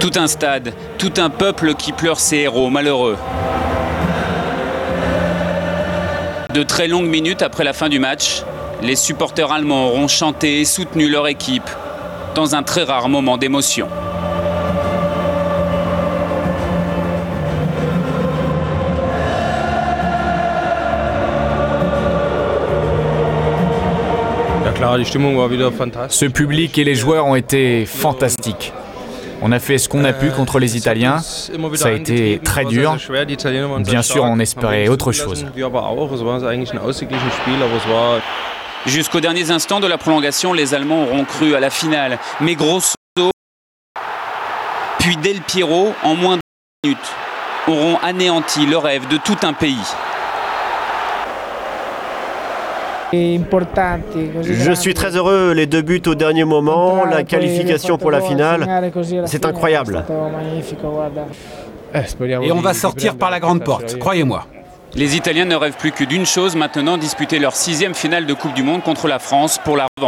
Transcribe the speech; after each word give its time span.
Tout 0.00 0.12
un 0.14 0.28
stade, 0.28 0.74
tout 0.96 1.12
un 1.16 1.28
peuple 1.28 1.74
qui 1.74 1.90
pleure 1.90 2.20
ses 2.20 2.36
héros 2.36 2.70
malheureux. 2.70 3.16
De 6.54 6.62
très 6.62 6.86
longues 6.86 7.08
minutes 7.08 7.42
après 7.42 7.64
la 7.64 7.72
fin 7.72 7.88
du 7.88 7.98
match, 7.98 8.42
les 8.80 8.94
supporters 8.94 9.50
allemands 9.50 9.88
auront 9.88 10.06
chanté 10.06 10.60
et 10.60 10.64
soutenu 10.64 11.08
leur 11.08 11.26
équipe 11.26 11.68
dans 12.36 12.54
un 12.54 12.62
très 12.62 12.84
rare 12.84 13.08
moment 13.08 13.38
d'émotion. 13.38 13.88
Ce 26.08 26.24
public 26.26 26.78
et 26.78 26.84
les 26.84 26.94
joueurs 26.94 27.26
ont 27.26 27.34
été 27.34 27.84
fantastiques. 27.84 28.72
On 29.40 29.52
a 29.52 29.58
fait 29.58 29.78
ce 29.78 29.88
qu'on 29.88 30.04
a 30.04 30.12
pu 30.12 30.30
contre 30.30 30.58
les 30.58 30.76
Italiens. 30.76 31.18
Ça 31.20 31.88
a 31.88 31.92
été 31.92 32.40
très 32.42 32.64
dur. 32.64 32.96
Bien 33.80 34.02
sûr, 34.02 34.24
on 34.24 34.38
espérait 34.38 34.88
autre 34.88 35.12
chose. 35.12 35.46
Jusqu'aux 38.86 39.20
derniers 39.20 39.50
instants 39.50 39.80
de 39.80 39.86
la 39.86 39.98
prolongation, 39.98 40.52
les 40.52 40.74
Allemands 40.74 41.02
auront 41.04 41.24
cru 41.24 41.54
à 41.54 41.60
la 41.60 41.70
finale. 41.70 42.18
Mais 42.40 42.54
grosso 42.54 42.94
puis 44.98 45.16
Del 45.16 45.40
Piero, 45.40 45.94
en 46.02 46.14
moins 46.14 46.36
de 46.36 46.42
minutes, 46.84 46.98
auront 47.66 47.98
anéanti 48.02 48.66
le 48.66 48.76
rêve 48.76 49.08
de 49.08 49.16
tout 49.16 49.38
un 49.42 49.52
pays. 49.52 49.78
Je 53.12 54.72
suis 54.74 54.94
très 54.94 55.16
heureux, 55.16 55.52
les 55.52 55.66
deux 55.66 55.82
buts 55.82 56.02
au 56.06 56.14
dernier 56.14 56.44
moment, 56.44 57.04
la 57.04 57.24
qualification 57.24 57.98
pour 57.98 58.10
la 58.10 58.20
finale, 58.20 58.66
c'est 59.26 59.44
incroyable. 59.44 60.04
Et 62.42 62.52
on 62.52 62.60
va 62.60 62.74
sortir 62.74 63.16
par 63.16 63.30
la 63.30 63.40
grande 63.40 63.64
porte, 63.64 63.98
croyez-moi. 63.98 64.46
Les 64.94 65.16
Italiens 65.16 65.44
ne 65.44 65.54
rêvent 65.54 65.76
plus 65.76 65.92
que 65.92 66.04
d'une 66.04 66.24
chose 66.26 66.56
maintenant, 66.56 66.96
disputer 66.96 67.38
leur 67.38 67.54
sixième 67.54 67.94
finale 67.94 68.24
de 68.26 68.32
Coupe 68.34 68.54
du 68.54 68.62
Monde 68.62 68.82
contre 68.82 69.06
la 69.06 69.18
France 69.18 69.60
pour 69.62 69.76
la 69.76 69.86
revanche. 69.96 70.06